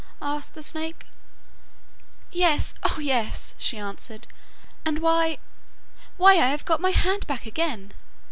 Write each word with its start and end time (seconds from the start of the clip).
asked 0.19 0.55
the 0.55 0.63
snake. 0.63 1.05
'Yes, 2.31 2.73
oh, 2.81 2.97
yes!' 2.99 3.53
she 3.59 3.77
answered, 3.77 4.25
'and, 4.83 4.97
why 4.97 5.37
why 6.17 6.31
I 6.39 6.47
have 6.47 6.65
got 6.65 6.81
my 6.81 6.89
hand 6.89 7.27
back 7.27 7.45
again! 7.45 7.93